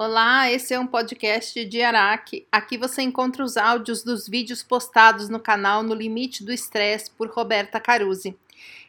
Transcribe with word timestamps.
Olá, 0.00 0.48
esse 0.48 0.72
é 0.72 0.78
um 0.78 0.86
podcast 0.86 1.64
de 1.64 1.82
Araque. 1.82 2.46
Aqui 2.52 2.78
você 2.78 3.02
encontra 3.02 3.42
os 3.42 3.56
áudios 3.56 4.04
dos 4.04 4.28
vídeos 4.28 4.62
postados 4.62 5.28
no 5.28 5.40
canal 5.40 5.82
No 5.82 5.92
Limite 5.92 6.44
do 6.44 6.52
Estresse 6.52 7.10
por 7.10 7.28
Roberta 7.28 7.80
Caruzzi. 7.80 8.36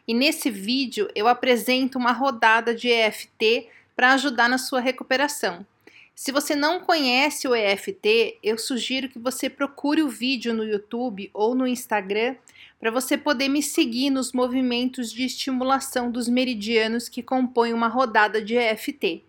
E 0.07 0.13
nesse 0.13 0.51
vídeo 0.51 1.09
eu 1.15 1.27
apresento 1.27 1.97
uma 1.97 2.11
rodada 2.11 2.75
de 2.75 2.89
EFT 2.89 3.69
para 3.95 4.13
ajudar 4.13 4.47
na 4.47 4.59
sua 4.59 4.79
recuperação. 4.79 5.65
Se 6.13 6.31
você 6.31 6.55
não 6.55 6.81
conhece 6.81 7.47
o 7.47 7.55
EFT, 7.55 8.37
eu 8.44 8.60
sugiro 8.60 9.10
que 9.10 9.17
você 9.17 9.49
procure 9.49 10.03
o 10.03 10.10
vídeo 10.10 10.53
no 10.53 10.63
YouTube 10.63 11.31
ou 11.33 11.55
no 11.55 11.65
Instagram 11.65 12.35
para 12.79 12.91
você 12.91 13.17
poder 13.17 13.49
me 13.49 13.63
seguir 13.63 14.12
nos 14.12 14.31
movimentos 14.31 15.12
de 15.12 15.23
estimulação 15.23 16.12
dos 16.12 16.30
meridianos 16.30 17.09
que 17.09 17.23
compõem 17.23 17.73
uma 17.73 17.88
rodada 17.88 18.39
de 18.39 18.55
EFT. 18.55 19.23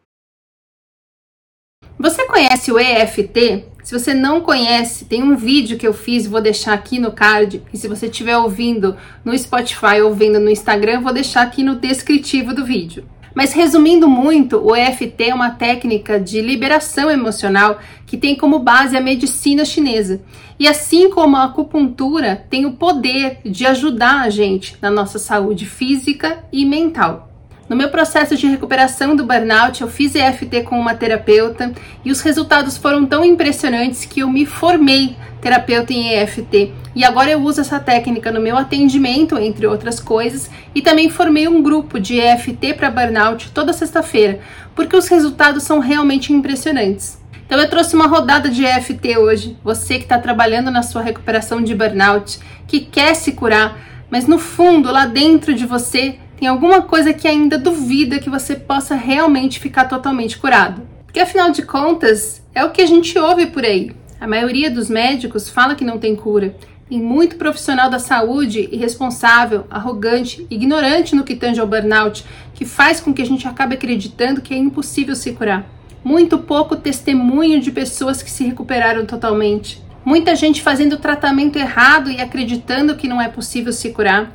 Você 2.02 2.24
conhece 2.24 2.72
o 2.72 2.78
EFT? 2.78 3.66
Se 3.84 3.92
você 3.92 4.14
não 4.14 4.40
conhece, 4.40 5.04
tem 5.04 5.22
um 5.22 5.36
vídeo 5.36 5.76
que 5.76 5.86
eu 5.86 5.92
fiz, 5.92 6.26
vou 6.26 6.40
deixar 6.40 6.72
aqui 6.72 6.98
no 6.98 7.12
card. 7.12 7.62
E 7.74 7.76
se 7.76 7.86
você 7.86 8.06
estiver 8.06 8.38
ouvindo 8.38 8.96
no 9.22 9.36
Spotify 9.36 10.00
ou 10.02 10.14
vendo 10.14 10.40
no 10.40 10.48
Instagram, 10.48 11.02
vou 11.02 11.12
deixar 11.12 11.42
aqui 11.42 11.62
no 11.62 11.74
descritivo 11.74 12.54
do 12.54 12.64
vídeo. 12.64 13.04
Mas 13.34 13.52
resumindo 13.52 14.08
muito, 14.08 14.56
o 14.56 14.74
EFT 14.74 15.24
é 15.24 15.34
uma 15.34 15.50
técnica 15.50 16.18
de 16.18 16.40
liberação 16.40 17.10
emocional 17.10 17.78
que 18.06 18.16
tem 18.16 18.34
como 18.34 18.60
base 18.60 18.96
a 18.96 19.00
medicina 19.02 19.62
chinesa. 19.66 20.22
E 20.58 20.66
assim 20.66 21.10
como 21.10 21.36
a 21.36 21.44
acupuntura 21.44 22.46
tem 22.48 22.64
o 22.64 22.72
poder 22.72 23.40
de 23.44 23.66
ajudar 23.66 24.22
a 24.22 24.30
gente 24.30 24.74
na 24.80 24.90
nossa 24.90 25.18
saúde 25.18 25.66
física 25.66 26.42
e 26.50 26.64
mental. 26.64 27.29
No 27.70 27.76
meu 27.76 27.88
processo 27.88 28.36
de 28.36 28.48
recuperação 28.48 29.14
do 29.14 29.24
burnout, 29.24 29.80
eu 29.80 29.86
fiz 29.86 30.16
EFT 30.16 30.64
com 30.64 30.76
uma 30.76 30.92
terapeuta 30.92 31.72
e 32.04 32.10
os 32.10 32.20
resultados 32.20 32.76
foram 32.76 33.06
tão 33.06 33.24
impressionantes 33.24 34.04
que 34.04 34.18
eu 34.18 34.28
me 34.28 34.44
formei 34.44 35.14
terapeuta 35.40 35.92
em 35.92 36.08
EFT. 36.14 36.72
E 36.96 37.04
agora 37.04 37.30
eu 37.30 37.40
uso 37.40 37.60
essa 37.60 37.78
técnica 37.78 38.32
no 38.32 38.40
meu 38.40 38.56
atendimento, 38.56 39.38
entre 39.38 39.68
outras 39.68 40.00
coisas, 40.00 40.50
e 40.74 40.82
também 40.82 41.08
formei 41.08 41.46
um 41.46 41.62
grupo 41.62 42.00
de 42.00 42.18
EFT 42.18 42.74
para 42.74 42.90
burnout 42.90 43.52
toda 43.52 43.72
sexta-feira, 43.72 44.40
porque 44.74 44.96
os 44.96 45.06
resultados 45.06 45.62
são 45.62 45.78
realmente 45.78 46.32
impressionantes. 46.32 47.22
Então 47.46 47.56
eu 47.56 47.70
trouxe 47.70 47.94
uma 47.94 48.08
rodada 48.08 48.48
de 48.48 48.64
EFT 48.64 49.16
hoje. 49.16 49.56
Você 49.62 49.98
que 49.98 50.06
está 50.06 50.18
trabalhando 50.18 50.72
na 50.72 50.82
sua 50.82 51.02
recuperação 51.02 51.62
de 51.62 51.72
burnout, 51.72 52.40
que 52.66 52.80
quer 52.80 53.14
se 53.14 53.30
curar, 53.30 53.78
mas 54.10 54.26
no 54.26 54.40
fundo, 54.40 54.90
lá 54.90 55.06
dentro 55.06 55.54
de 55.54 55.64
você, 55.64 56.18
tem 56.40 56.48
alguma 56.48 56.80
coisa 56.80 57.12
que 57.12 57.28
ainda 57.28 57.58
duvida 57.58 58.18
que 58.18 58.30
você 58.30 58.56
possa 58.56 58.94
realmente 58.94 59.60
ficar 59.60 59.84
totalmente 59.84 60.38
curado. 60.38 60.80
Porque 61.04 61.20
afinal 61.20 61.50
de 61.50 61.60
contas, 61.60 62.42
é 62.54 62.64
o 62.64 62.70
que 62.70 62.80
a 62.80 62.86
gente 62.86 63.18
ouve 63.18 63.44
por 63.44 63.62
aí. 63.62 63.92
A 64.18 64.26
maioria 64.26 64.70
dos 64.70 64.88
médicos 64.88 65.50
fala 65.50 65.74
que 65.74 65.84
não 65.84 65.98
tem 65.98 66.16
cura. 66.16 66.56
Tem 66.88 66.98
muito 66.98 67.36
profissional 67.36 67.90
da 67.90 67.98
saúde 67.98 68.70
irresponsável, 68.72 69.66
arrogante, 69.68 70.46
ignorante 70.48 71.14
no 71.14 71.24
que 71.24 71.36
tange 71.36 71.60
ao 71.60 71.66
burnout, 71.66 72.24
que 72.54 72.64
faz 72.64 73.00
com 73.00 73.12
que 73.12 73.20
a 73.20 73.26
gente 73.26 73.46
acabe 73.46 73.74
acreditando 73.74 74.40
que 74.40 74.54
é 74.54 74.56
impossível 74.56 75.14
se 75.14 75.32
curar. 75.32 75.66
Muito 76.02 76.38
pouco 76.38 76.74
testemunho 76.74 77.60
de 77.60 77.70
pessoas 77.70 78.22
que 78.22 78.30
se 78.30 78.44
recuperaram 78.44 79.04
totalmente. 79.04 79.82
Muita 80.02 80.34
gente 80.34 80.62
fazendo 80.62 80.96
tratamento 80.96 81.58
errado 81.58 82.10
e 82.10 82.18
acreditando 82.18 82.96
que 82.96 83.06
não 83.06 83.20
é 83.20 83.28
possível 83.28 83.74
se 83.74 83.90
curar. 83.90 84.32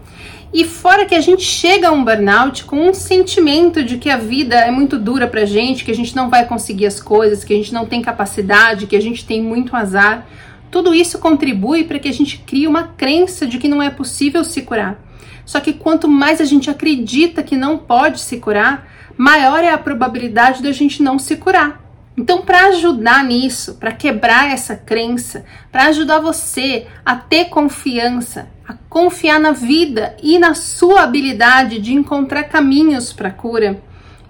E 0.54 0.64
fora 0.64 1.06
que 1.06 1.16
a 1.16 1.22
gente 1.22 1.44
chega 1.44 1.90
a 1.90 1.92
um 1.92 2.04
burnout 2.04 2.64
com 2.64 2.88
um 2.88 2.94
sentimento 2.94 3.84
de 3.84 3.98
que 3.98 4.10
a 4.10 4.18
vida 4.18 4.56
é 4.56 4.72
muito 4.72 4.98
dura 4.98 5.28
pra 5.28 5.44
gente, 5.44 5.84
que 5.84 5.92
a 5.92 5.96
gente 5.96 6.16
não 6.16 6.30
vai 6.30 6.46
conseguir 6.46 6.86
as 6.86 7.00
coisas, 7.00 7.44
que 7.44 7.54
a 7.54 7.58
gente 7.58 7.74
não 7.74 7.86
tem 7.86 8.02
capacidade, 8.02 8.88
que 8.88 8.96
a 8.96 9.02
gente 9.02 9.26
tem 9.26 9.42
muito 9.42 9.76
azar. 9.76 10.26
Tudo 10.72 10.94
isso 10.94 11.20
contribui 11.20 11.84
para 11.84 12.00
que 12.00 12.08
a 12.08 12.14
gente 12.14 12.38
crie 12.40 12.68
uma 12.68 12.84
crença 12.84 13.46
de 13.46 13.58
que 13.58 13.68
não 13.68 13.82
é 13.82 13.90
possível 13.90 14.44
se 14.44 14.62
curar. 14.62 15.00
Só 15.46 15.60
que 15.60 15.74
quanto 15.74 16.08
mais 16.08 16.42
a 16.42 16.46
gente 16.46 16.70
acredita 16.70 17.44
que 17.44 17.56
não 17.56 17.78
pode 17.78 18.20
se 18.20 18.38
curar, 18.38 18.88
maior 19.18 19.64
é 19.64 19.70
a 19.70 19.78
probabilidade 19.78 20.64
da 20.64 20.72
gente 20.72 21.04
não 21.04 21.20
se 21.20 21.36
curar. 21.36 21.82
Então, 22.18 22.42
para 22.42 22.68
ajudar 22.68 23.24
nisso, 23.26 23.76
para 23.76 23.92
quebrar 23.92 24.50
essa 24.50 24.76
crença, 24.76 25.44
para 25.72 25.88
ajudar 25.88 26.20
você 26.20 26.88
a 27.06 27.16
ter 27.16 27.46
confiança, 27.46 28.48
a 28.68 28.74
confiar 28.90 29.40
na 29.40 29.52
vida 29.52 30.16
e 30.22 30.40
na 30.40 30.56
sua 30.56 31.04
habilidade 31.04 31.80
de 31.80 31.94
encontrar 31.94 32.46
caminhos 32.46 33.14
para 33.14 33.32
cura, 33.32 33.82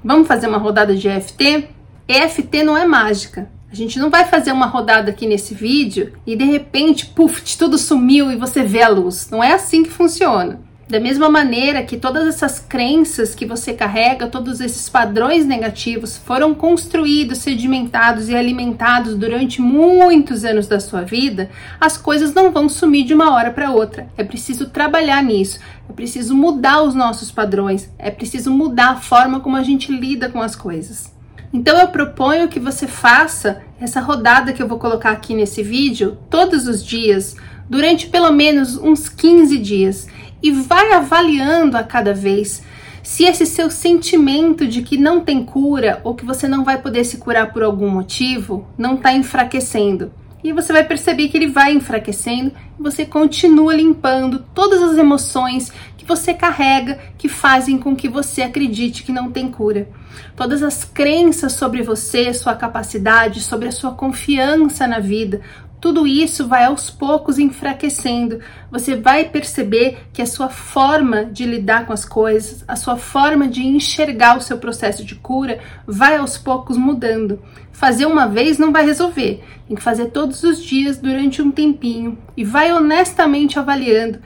vamos 0.03 0.27
fazer 0.27 0.47
uma 0.47 0.57
rodada 0.57 0.95
de 0.95 1.07
EFT? 1.07 1.69
EFT 2.07 2.63
não 2.63 2.77
é 2.77 2.85
mágica. 2.85 3.49
A 3.71 3.75
gente 3.75 3.99
não 3.99 4.09
vai 4.09 4.25
fazer 4.25 4.51
uma 4.51 4.67
rodada 4.67 5.09
aqui 5.09 5.27
nesse 5.27 5.53
vídeo 5.53 6.13
e 6.25 6.35
de 6.35 6.45
repente, 6.45 7.07
puf, 7.07 7.57
tudo 7.57 7.77
sumiu 7.77 8.31
e 8.31 8.35
você 8.35 8.63
vê 8.63 8.81
a 8.81 8.89
luz. 8.89 9.29
Não 9.29 9.43
é 9.43 9.53
assim 9.53 9.83
que 9.83 9.89
funciona. 9.89 10.61
Da 10.87 10.99
mesma 10.99 11.27
maneira 11.27 11.81
que 11.81 11.97
todas 11.97 12.27
essas 12.27 12.59
crenças 12.59 13.33
que 13.33 13.43
você 13.43 13.73
carrega, 13.73 14.27
todos 14.27 14.61
esses 14.61 14.87
padrões 14.87 15.43
negativos 15.43 16.15
foram 16.15 16.53
construídos, 16.53 17.39
sedimentados 17.39 18.29
e 18.29 18.35
alimentados 18.35 19.15
durante 19.15 19.59
muitos 19.59 20.45
anos 20.45 20.67
da 20.67 20.79
sua 20.79 21.01
vida, 21.01 21.49
as 21.81 21.97
coisas 21.97 22.35
não 22.35 22.51
vão 22.51 22.69
sumir 22.69 23.03
de 23.03 23.15
uma 23.15 23.33
hora 23.33 23.49
para 23.49 23.71
outra. 23.71 24.07
É 24.15 24.23
preciso 24.23 24.69
trabalhar 24.69 25.23
nisso, 25.23 25.59
é 25.89 25.91
preciso 25.93 26.35
mudar 26.35 26.83
os 26.83 26.93
nossos 26.93 27.31
padrões, 27.31 27.89
é 27.97 28.11
preciso 28.11 28.51
mudar 28.51 28.91
a 28.91 28.97
forma 28.97 29.39
como 29.39 29.57
a 29.57 29.63
gente 29.63 29.91
lida 29.91 30.29
com 30.29 30.39
as 30.39 30.55
coisas. 30.55 31.11
Então 31.51 31.79
eu 31.79 31.87
proponho 31.87 32.47
que 32.47 32.59
você 32.59 32.85
faça 32.85 33.63
essa 33.81 33.99
rodada 33.99 34.53
que 34.53 34.61
eu 34.61 34.67
vou 34.67 34.77
colocar 34.77 35.09
aqui 35.09 35.33
nesse 35.33 35.63
vídeo 35.63 36.15
todos 36.29 36.67
os 36.67 36.85
dias, 36.85 37.35
durante 37.67 38.05
pelo 38.05 38.31
menos 38.31 38.77
uns 38.77 39.09
15 39.09 39.57
dias 39.57 40.07
e 40.45 40.51
vai 40.51 40.93
avaliando 40.93 41.75
a 41.75 41.83
cada 41.83 42.13
vez 42.13 42.61
se 43.01 43.23
esse 43.23 43.47
seu 43.47 43.71
sentimento 43.71 44.67
de 44.67 44.83
que 44.83 44.95
não 44.95 45.21
tem 45.21 45.43
cura 45.43 45.99
ou 46.03 46.13
que 46.13 46.23
você 46.23 46.47
não 46.47 46.63
vai 46.63 46.79
poder 46.79 47.03
se 47.03 47.17
curar 47.17 47.51
por 47.51 47.63
algum 47.63 47.89
motivo 47.89 48.67
não 48.77 48.93
está 48.93 49.11
enfraquecendo. 49.11 50.11
E 50.43 50.53
você 50.53 50.71
vai 50.71 50.83
perceber 50.83 51.29
que 51.29 51.37
ele 51.37 51.47
vai 51.47 51.73
enfraquecendo 51.73 52.51
e 52.79 52.83
você 52.83 53.03
continua 53.07 53.73
limpando 53.73 54.45
todas 54.53 54.83
as 54.83 54.99
emoções 54.99 55.71
que 55.97 56.05
você 56.05 56.31
carrega 56.31 56.99
que 57.17 57.27
fazem 57.27 57.79
com 57.79 57.95
que 57.95 58.07
você 58.07 58.43
acredite 58.43 59.01
que 59.01 59.11
não 59.11 59.31
tem 59.31 59.49
cura. 59.49 59.89
Todas 60.35 60.61
as 60.61 60.83
crenças 60.83 61.53
sobre 61.53 61.81
você, 61.81 62.31
sua 62.31 62.53
capacidade, 62.53 63.41
sobre 63.41 63.67
a 63.67 63.71
sua 63.71 63.93
confiança 63.93 64.85
na 64.85 64.99
vida, 64.99 65.41
tudo 65.85 66.07
isso 66.07 66.47
vai 66.47 66.63
aos 66.63 66.89
poucos 66.89 67.37
enfraquecendo. 67.37 68.39
Você 68.71 68.95
vai 68.95 69.29
perceber 69.29 70.07
que 70.11 70.19
a 70.19 70.25
sua 70.25 70.49
forma 70.49 71.25
de 71.25 71.45
lidar 71.45 71.85
com 71.85 71.93
as 71.93 72.03
coisas, 72.03 72.65
a 72.67 72.75
sua 72.75 72.97
forma 72.97 73.47
de 73.47 73.61
enxergar 73.61 74.35
o 74.35 74.41
seu 74.41 74.57
processo 74.57 75.05
de 75.05 75.13
cura 75.13 75.59
vai 75.85 76.17
aos 76.17 76.39
poucos 76.39 76.75
mudando. 76.75 77.39
Fazer 77.71 78.07
uma 78.07 78.25
vez 78.25 78.57
não 78.57 78.71
vai 78.71 78.83
resolver, 78.83 79.43
tem 79.67 79.75
que 79.75 79.83
fazer 79.83 80.07
todos 80.07 80.41
os 80.41 80.59
dias 80.59 80.97
durante 80.97 81.39
um 81.39 81.51
tempinho 81.51 82.17
e 82.35 82.43
vai 82.43 82.71
honestamente 82.71 83.59
avaliando, 83.59 84.17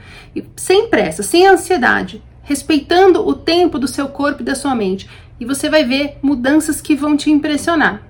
sem 0.56 0.88
pressa, 0.88 1.22
sem 1.22 1.46
ansiedade, 1.46 2.22
respeitando 2.42 3.20
o 3.20 3.34
tempo 3.34 3.78
do 3.78 3.86
seu 3.86 4.08
corpo 4.08 4.40
e 4.40 4.46
da 4.46 4.54
sua 4.54 4.74
mente. 4.74 5.06
E 5.38 5.44
você 5.44 5.68
vai 5.68 5.84
ver 5.84 6.16
mudanças 6.22 6.80
que 6.80 6.94
vão 6.96 7.18
te 7.18 7.30
impressionar. 7.30 8.02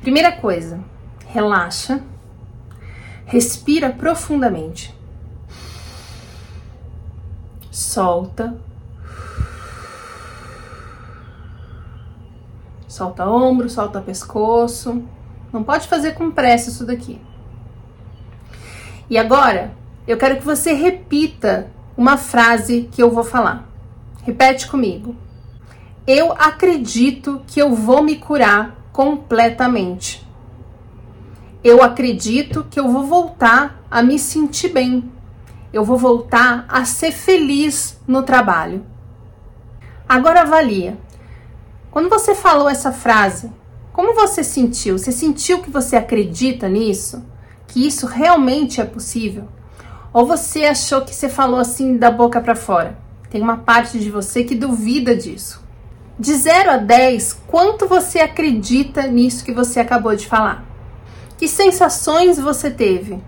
Primeira 0.00 0.30
coisa, 0.30 0.80
relaxa, 1.32 2.02
respira 3.26 3.90
profundamente, 3.90 4.94
solta, 7.70 8.56
solta 12.88 13.26
ombro, 13.26 13.70
solta 13.70 14.00
pescoço. 14.00 15.02
Não 15.52 15.62
pode 15.62 15.88
fazer 15.88 16.12
com 16.12 16.30
pressa 16.30 16.70
isso 16.70 16.84
daqui. 16.84 17.20
E 19.08 19.16
agora, 19.18 19.72
eu 20.06 20.16
quero 20.16 20.36
que 20.36 20.44
você 20.44 20.72
repita 20.72 21.68
uma 21.96 22.16
frase 22.16 22.88
que 22.92 23.02
eu 23.02 23.10
vou 23.10 23.24
falar. 23.24 23.68
Repete 24.22 24.68
comigo. 24.68 25.14
Eu 26.06 26.32
acredito 26.32 27.42
que 27.46 27.60
eu 27.60 27.74
vou 27.74 28.02
me 28.02 28.16
curar 28.16 28.76
completamente. 28.92 30.29
Eu 31.62 31.82
acredito 31.82 32.66
que 32.70 32.80
eu 32.80 32.88
vou 32.88 33.04
voltar 33.04 33.84
a 33.90 34.02
me 34.02 34.18
sentir 34.18 34.70
bem. 34.70 35.12
Eu 35.70 35.84
vou 35.84 35.98
voltar 35.98 36.64
a 36.66 36.86
ser 36.86 37.12
feliz 37.12 38.00
no 38.08 38.22
trabalho. 38.22 38.82
Agora 40.08 40.40
avalia. 40.40 40.96
Quando 41.90 42.08
você 42.08 42.34
falou 42.34 42.66
essa 42.66 42.92
frase, 42.92 43.52
como 43.92 44.14
você 44.14 44.42
sentiu? 44.42 44.96
Você 44.96 45.12
sentiu 45.12 45.60
que 45.60 45.70
você 45.70 45.96
acredita 45.96 46.66
nisso? 46.66 47.22
Que 47.68 47.86
isso 47.86 48.06
realmente 48.06 48.80
é 48.80 48.84
possível? 48.84 49.46
Ou 50.14 50.24
você 50.24 50.64
achou 50.64 51.02
que 51.02 51.14
você 51.14 51.28
falou 51.28 51.60
assim 51.60 51.98
da 51.98 52.10
boca 52.10 52.40
para 52.40 52.56
fora? 52.56 52.98
Tem 53.28 53.42
uma 53.42 53.58
parte 53.58 53.98
de 53.98 54.10
você 54.10 54.44
que 54.44 54.54
duvida 54.54 55.14
disso. 55.14 55.62
De 56.18 56.32
0 56.32 56.70
a 56.70 56.76
10, 56.78 57.42
quanto 57.46 57.86
você 57.86 58.20
acredita 58.20 59.06
nisso 59.06 59.44
que 59.44 59.52
você 59.52 59.78
acabou 59.78 60.16
de 60.16 60.26
falar? 60.26 60.69
Que 61.40 61.48
sensações 61.48 62.38
você 62.38 62.70
teve? 62.70 63.18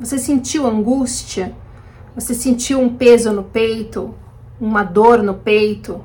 Você 0.00 0.16
sentiu 0.16 0.66
angústia? 0.66 1.54
Você 2.14 2.32
sentiu 2.32 2.80
um 2.80 2.96
peso 2.96 3.30
no 3.30 3.44
peito? 3.44 4.14
Uma 4.58 4.82
dor 4.82 5.22
no 5.22 5.34
peito? 5.34 6.02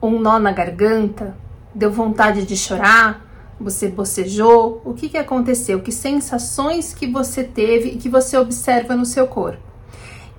Um 0.00 0.20
nó 0.20 0.38
na 0.38 0.52
garganta? 0.52 1.36
Deu 1.74 1.90
vontade 1.90 2.46
de 2.46 2.56
chorar? 2.56 3.26
Você 3.58 3.88
bocejou? 3.88 4.82
O 4.84 4.94
que, 4.94 5.08
que 5.08 5.18
aconteceu? 5.18 5.80
Que 5.80 5.90
sensações 5.90 6.94
que 6.94 7.08
você 7.08 7.42
teve 7.42 7.88
e 7.88 7.96
que 7.96 8.08
você 8.08 8.38
observa 8.38 8.94
no 8.94 9.04
seu 9.04 9.26
corpo? 9.26 9.64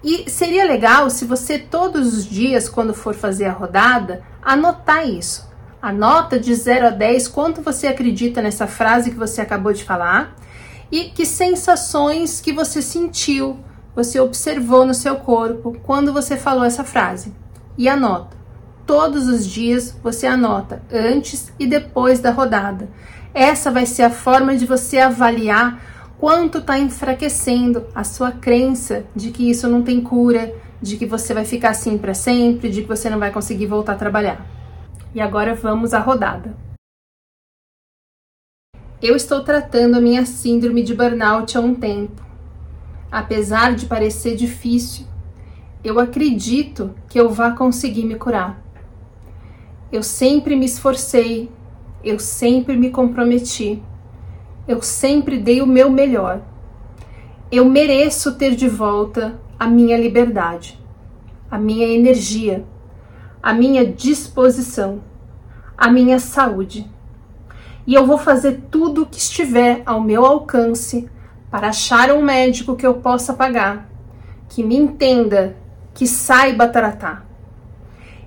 E 0.01 0.29
seria 0.29 0.63
legal 0.63 1.09
se 1.09 1.25
você 1.25 1.59
todos 1.59 2.17
os 2.17 2.25
dias, 2.25 2.69
quando 2.69 2.93
for 2.93 3.13
fazer 3.13 3.43
a 3.43 3.51
rodada, 3.51 4.23
anotar 4.41 5.05
isso. 5.05 5.53
Anota 5.81 6.39
de 6.39 6.53
0 6.53 6.87
a 6.87 6.89
10 6.89 7.27
quanto 7.27 7.61
você 7.61 7.87
acredita 7.87 8.41
nessa 8.41 8.67
frase 8.67 9.11
que 9.11 9.17
você 9.17 9.41
acabou 9.41 9.73
de 9.73 9.83
falar 9.83 10.35
e 10.91 11.05
que 11.05 11.25
sensações 11.25 12.39
que 12.39 12.51
você 12.51 12.81
sentiu, 12.81 13.59
você 13.95 14.19
observou 14.19 14.85
no 14.85 14.93
seu 14.93 15.15
corpo 15.17 15.77
quando 15.83 16.11
você 16.11 16.37
falou 16.37 16.65
essa 16.65 16.83
frase. 16.83 17.33
E 17.77 17.87
anota. 17.89 18.35
Todos 18.85 19.27
os 19.27 19.45
dias 19.45 19.97
você 20.03 20.27
anota 20.27 20.81
antes 20.91 21.51
e 21.59 21.65
depois 21.65 22.19
da 22.19 22.31
rodada. 22.31 22.87
Essa 23.33 23.71
vai 23.71 23.85
ser 23.85 24.03
a 24.03 24.09
forma 24.09 24.55
de 24.55 24.65
você 24.65 24.99
avaliar 24.99 25.81
quanto 26.17 26.59
está 26.59 26.77
enfraquecendo 26.79 27.85
a 27.93 28.03
sua 28.03 28.31
crença 28.31 29.05
de 29.15 29.31
que 29.31 29.49
isso 29.49 29.67
não 29.67 29.81
tem 29.81 30.01
cura, 30.01 30.53
de 30.81 30.97
que 30.97 31.05
você 31.05 31.33
vai 31.33 31.45
ficar 31.45 31.71
assim 31.71 31.97
para 31.97 32.13
sempre, 32.13 32.69
de 32.69 32.83
que 32.83 32.87
você 32.87 33.09
não 33.09 33.19
vai 33.19 33.31
conseguir 33.31 33.65
voltar 33.65 33.93
a 33.93 33.97
trabalhar. 33.97 34.54
E 35.15 35.21
agora 35.21 35.55
vamos 35.55 35.93
à 35.93 35.99
rodada. 35.99 36.53
Eu 39.01 39.15
estou 39.15 39.45
tratando 39.45 39.95
a 39.95 40.01
minha 40.01 40.25
síndrome 40.25 40.83
de 40.83 40.93
burnout 40.93 41.57
há 41.57 41.61
um 41.61 41.73
tempo. 41.73 42.21
Apesar 43.09 43.75
de 43.75 43.85
parecer 43.85 44.35
difícil, 44.35 45.05
eu 45.85 46.01
acredito 46.01 46.93
que 47.07 47.17
eu 47.17 47.29
vá 47.29 47.51
conseguir 47.51 48.03
me 48.03 48.15
curar. 48.15 48.61
Eu 49.89 50.03
sempre 50.03 50.53
me 50.53 50.65
esforcei, 50.65 51.49
eu 52.03 52.19
sempre 52.19 52.75
me 52.75 52.89
comprometi, 52.89 53.81
eu 54.67 54.81
sempre 54.81 55.37
dei 55.37 55.61
o 55.61 55.65
meu 55.65 55.89
melhor. 55.89 56.41
Eu 57.49 57.63
mereço 57.63 58.35
ter 58.35 58.53
de 58.53 58.67
volta 58.67 59.39
a 59.57 59.65
minha 59.65 59.95
liberdade, 59.95 60.77
a 61.49 61.57
minha 61.57 61.87
energia, 61.87 62.65
a 63.45 63.53
minha 63.53 63.85
disposição, 63.85 65.03
a 65.77 65.87
minha 65.87 66.17
saúde 66.17 66.89
e 67.85 67.93
eu 67.93 68.03
vou 68.03 68.17
fazer 68.17 68.63
tudo 68.71 69.03
o 69.03 69.05
que 69.05 69.19
estiver 69.19 69.83
ao 69.85 70.01
meu 70.01 70.25
alcance 70.25 71.07
para 71.51 71.67
achar 71.67 72.11
um 72.11 72.23
médico 72.23 72.75
que 72.75 72.87
eu 72.87 72.95
possa 72.95 73.35
pagar, 73.35 73.87
que 74.49 74.63
me 74.63 74.75
entenda, 74.75 75.55
que 75.93 76.07
saiba 76.07 76.67
tratar. 76.67 77.23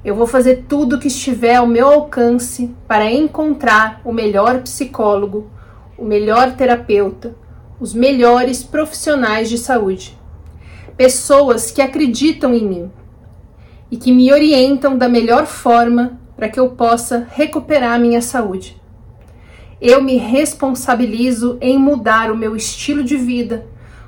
Eu 0.04 0.14
vou 0.14 0.24
fazer 0.24 0.66
tudo 0.68 0.94
o 0.94 0.98
que 1.00 1.08
estiver 1.08 1.56
ao 1.56 1.66
meu 1.66 1.88
alcance 1.88 2.72
para 2.86 3.10
encontrar 3.10 4.00
o 4.04 4.12
melhor 4.12 4.62
psicólogo, 4.62 5.50
o 5.98 6.04
melhor 6.04 6.54
terapeuta, 6.54 7.34
os 7.80 7.92
melhores 7.92 8.62
profissionais 8.62 9.48
de 9.48 9.58
saúde. 9.58 10.16
Pessoas 10.96 11.72
que 11.72 11.82
acreditam 11.82 12.54
em 12.54 12.64
mim 12.64 12.92
e 13.90 13.96
que 13.96 14.12
me 14.12 14.32
orientam 14.32 14.96
da 14.96 15.08
melhor 15.08 15.46
forma 15.46 16.18
para 16.36 16.48
que 16.48 16.60
eu 16.60 16.70
possa 16.70 17.26
recuperar 17.30 17.98
minha 17.98 18.22
saúde 18.22 18.78
eu 19.80 20.02
me 20.02 20.16
responsabilizo 20.16 21.56
em 21.60 21.78
mudar 21.78 22.32
o 22.32 22.36
meu 22.36 22.56
estilo 22.56 23.04
de 23.04 23.16
vida, 23.16 23.66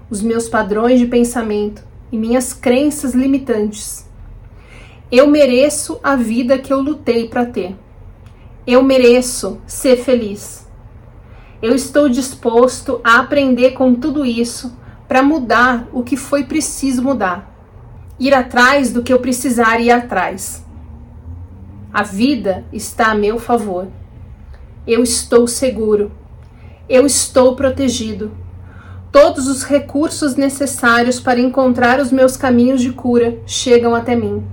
os 0.09 0.21
meus 0.21 0.49
padrões 0.49 0.99
de 0.99 1.06
pensamento 1.06 1.85
e 2.11 2.19
minhas 2.19 2.53
crenças 2.53 3.15
limitantes. 3.15 4.09
Eu 5.12 5.29
mereço 5.29 6.00
a 6.03 6.17
vida 6.17 6.59
que 6.59 6.73
eu 6.73 6.81
lutei 6.81 7.29
para 7.29 7.47
ter. 7.47 7.76
Eu 8.67 8.83
mereço 8.83 9.61
ser 9.67 9.97
feliz. 9.97 10.69
Eu 11.62 11.75
estou 11.75 12.09
disposto 12.09 13.00
a 13.05 13.21
aprender 13.21 13.73
com 13.73 13.94
tudo 13.94 14.25
isso 14.25 14.76
para 15.06 15.23
mudar 15.23 15.88
o 15.93 16.03
que 16.03 16.17
foi 16.17 16.44
preciso 16.44 17.03
mudar. 17.03 17.60
Ir 18.20 18.34
atrás 18.34 18.93
do 18.93 19.02
que 19.02 19.12
eu 19.12 19.19
precisar 19.19 19.81
ir 19.81 19.90
atrás. 19.90 20.64
A 21.93 22.02
vida 22.05 22.64
está 22.72 23.12
a 23.12 23.14
meu 23.14 23.38
favor. 23.40 23.88
Eu 24.87 25.02
estou 25.02 25.49
seguro. 25.49 26.12
Eu 26.88 27.06
estou 27.06 27.56
protegido. 27.56 28.31
Todos 29.11 29.49
os 29.49 29.64
recursos 29.64 30.37
necessários 30.37 31.19
para 31.19 31.40
encontrar 31.40 31.99
os 31.99 32.12
meus 32.12 32.37
caminhos 32.37 32.81
de 32.81 32.93
cura 32.93 33.38
chegam 33.46 33.94
até 33.94 34.14
mim. 34.14 34.44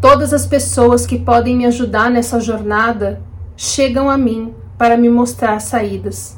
Todas 0.00 0.34
as 0.34 0.44
pessoas 0.44 1.06
que 1.06 1.18
podem 1.18 1.56
me 1.56 1.66
ajudar 1.66 2.10
nessa 2.10 2.38
jornada 2.38 3.22
chegam 3.56 4.10
a 4.10 4.18
mim 4.18 4.52
para 4.76 4.96
me 4.96 5.08
mostrar 5.08 5.58
saídas. 5.60 6.36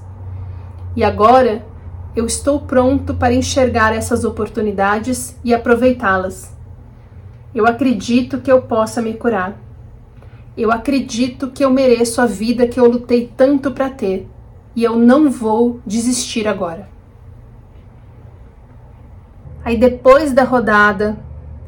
E 0.95 1.03
agora 1.03 1.67
eu 2.19 2.27
estou 2.27 2.59
pronto 2.59 3.15
para 3.15 3.33
enxergar 3.33 3.95
essas 3.95 4.25
oportunidades 4.25 5.37
e 5.45 5.55
aproveitá-las. 5.55 6.53
Eu 7.55 7.65
acredito 7.65 8.41
que 8.41 8.51
eu 8.51 8.63
possa 8.63 9.01
me 9.01 9.15
curar. 9.15 9.57
Eu 10.57 10.73
acredito 10.73 11.49
que 11.53 11.65
eu 11.65 11.71
mereço 11.71 12.21
a 12.21 12.27
vida 12.27 12.67
que 12.67 12.81
eu 12.81 12.91
lutei 12.91 13.33
tanto 13.37 13.71
para 13.71 13.89
ter 13.89 14.29
e 14.75 14.83
eu 14.83 14.97
não 14.97 15.31
vou 15.31 15.81
desistir 15.87 16.49
agora. 16.49 16.89
Aí 19.65 19.77
depois 19.77 20.33
da 20.33 20.43
rodada, 20.43 21.17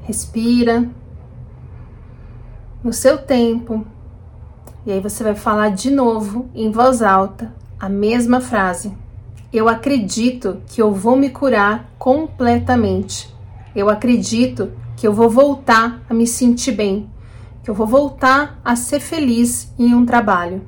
respira 0.03 0.85
no 2.83 2.93
seu 2.93 3.19
tempo. 3.19 3.87
E 4.85 4.91
aí 4.91 5.01
você 5.01 5.23
vai 5.23 5.37
falar 5.37 5.69
de 5.69 5.93
novo 5.93 6.51
em 6.53 6.73
voz 6.73 7.03
alta 7.03 7.55
a 7.79 7.89
mesma 7.89 8.41
frase. 8.41 8.93
Eu 9.53 9.69
acredito 9.69 10.63
que 10.67 10.81
eu 10.81 10.93
vou 10.93 11.17
me 11.17 11.31
curar 11.31 11.91
completamente. 11.99 13.35
Eu 13.75 13.89
acredito 13.89 14.73
que 14.97 15.07
eu 15.07 15.13
vou 15.13 15.29
voltar 15.29 16.03
a 16.09 16.15
me 16.15 16.27
sentir 16.27 16.73
bem 16.73 17.09
que 17.63 17.71
eu 17.71 17.75
vou 17.75 17.87
voltar 17.87 18.59
a 18.65 18.75
ser 18.75 19.01
feliz 19.01 19.73
em 19.79 19.95
um 19.95 20.07
trabalho. 20.07 20.63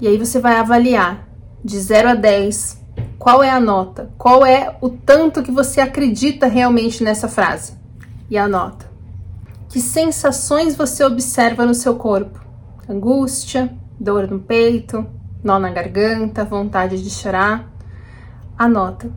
E 0.00 0.06
aí 0.06 0.16
você 0.16 0.38
vai 0.38 0.56
avaliar 0.56 1.28
de 1.64 1.78
0 1.78 2.10
a 2.10 2.14
10 2.14 2.78
qual 3.18 3.42
é 3.42 3.50
a 3.50 3.58
nota, 3.58 4.12
qual 4.16 4.46
é 4.46 4.76
o 4.80 4.88
tanto 4.88 5.42
que 5.42 5.50
você 5.50 5.80
acredita 5.80 6.46
realmente 6.46 7.02
nessa 7.02 7.28
frase. 7.28 7.72
E 8.30 8.38
anota. 8.38 8.88
Que 9.68 9.80
sensações 9.80 10.76
você 10.76 11.04
observa 11.04 11.66
no 11.66 11.74
seu 11.74 11.96
corpo? 11.96 12.40
Angústia, 12.88 13.74
dor 13.98 14.28
no 14.28 14.38
peito, 14.38 15.06
nó 15.48 15.58
na 15.58 15.70
garganta, 15.70 16.44
vontade 16.44 17.02
de 17.02 17.08
chorar? 17.08 17.72
Anota. 18.58 19.10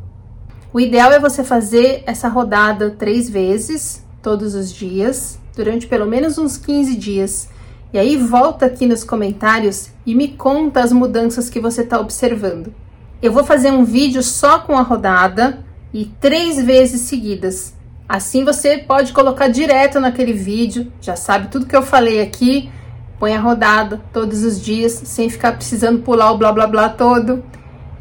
O 0.71 0.79
ideal 0.79 1.11
é 1.11 1.19
você 1.19 1.43
fazer 1.43 2.03
essa 2.05 2.29
rodada 2.29 2.91
três 2.91 3.29
vezes, 3.29 4.01
todos 4.21 4.55
os 4.55 4.71
dias, 4.71 5.37
durante 5.53 5.87
pelo 5.87 6.05
menos 6.05 6.37
uns 6.37 6.55
15 6.55 6.95
dias. 6.95 7.49
E 7.91 7.99
aí 7.99 8.15
volta 8.15 8.65
aqui 8.65 8.87
nos 8.87 9.03
comentários 9.03 9.89
e 10.05 10.15
me 10.15 10.29
conta 10.29 10.79
as 10.79 10.93
mudanças 10.93 11.49
que 11.49 11.59
você 11.59 11.81
está 11.81 11.99
observando. 11.99 12.73
Eu 13.21 13.33
vou 13.33 13.43
fazer 13.43 13.69
um 13.69 13.83
vídeo 13.83 14.23
só 14.23 14.59
com 14.59 14.77
a 14.77 14.81
rodada 14.81 15.59
e 15.93 16.05
três 16.05 16.63
vezes 16.63 17.01
seguidas. 17.01 17.75
Assim 18.07 18.45
você 18.45 18.77
pode 18.77 19.11
colocar 19.11 19.49
direto 19.49 19.99
naquele 19.99 20.31
vídeo, 20.31 20.89
já 21.01 21.17
sabe 21.17 21.49
tudo 21.49 21.65
que 21.65 21.75
eu 21.75 21.83
falei 21.83 22.21
aqui, 22.21 22.71
põe 23.21 23.35
a 23.35 23.39
rodada 23.39 24.01
todos 24.11 24.43
os 24.43 24.59
dias, 24.59 24.93
sem 25.05 25.29
ficar 25.29 25.51
precisando 25.51 26.01
pular 26.01 26.31
o 26.31 26.39
blá 26.39 26.51
blá 26.51 26.65
blá 26.65 26.89
todo, 26.89 27.43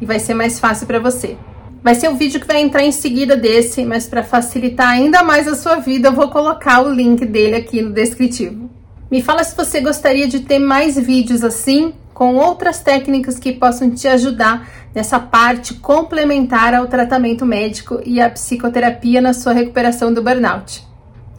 e 0.01 0.05
vai 0.05 0.17
ser 0.17 0.33
mais 0.33 0.59
fácil 0.59 0.87
para 0.87 0.99
você. 0.99 1.37
Vai 1.83 1.93
ser 1.93 2.09
o 2.09 2.15
vídeo 2.15 2.39
que 2.39 2.47
vai 2.47 2.59
entrar 2.59 2.81
em 2.81 2.91
seguida 2.91 3.37
desse, 3.37 3.85
mas 3.85 4.07
para 4.07 4.23
facilitar 4.23 4.89
ainda 4.89 5.21
mais 5.21 5.47
a 5.47 5.53
sua 5.53 5.75
vida, 5.75 6.07
eu 6.07 6.13
vou 6.13 6.29
colocar 6.29 6.81
o 6.81 6.91
link 6.91 7.23
dele 7.23 7.55
aqui 7.55 7.83
no 7.83 7.91
descritivo. 7.91 8.67
Me 9.11 9.21
fala 9.21 9.43
se 9.43 9.55
você 9.55 9.79
gostaria 9.79 10.27
de 10.27 10.39
ter 10.39 10.57
mais 10.57 10.97
vídeos 10.97 11.43
assim, 11.43 11.93
com 12.15 12.37
outras 12.37 12.79
técnicas 12.79 13.37
que 13.37 13.51
possam 13.51 13.91
te 13.91 14.07
ajudar 14.07 14.67
nessa 14.93 15.19
parte 15.19 15.75
complementar 15.75 16.73
ao 16.73 16.87
tratamento 16.87 17.45
médico 17.45 18.01
e 18.03 18.19
à 18.19 18.27
psicoterapia 18.27 19.21
na 19.21 19.33
sua 19.33 19.53
recuperação 19.53 20.11
do 20.11 20.23
burnout. 20.23 20.83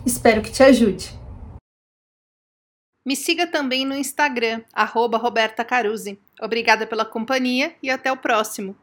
Espero 0.07 0.41
que 0.41 0.53
te 0.53 0.63
ajude. 0.63 1.22
Me 3.05 3.17
siga 3.17 3.47
também 3.47 3.85
no 3.85 3.97
Instagram, 3.97 4.63
arroba 4.73 5.19
Roberta 5.19 5.65
Caruzzi. 5.65 6.19
Obrigada 6.41 6.87
pela 6.87 7.05
companhia 7.05 7.75
e 7.83 7.91
até 7.91 8.13
o 8.13 8.17
próximo. 8.17 8.77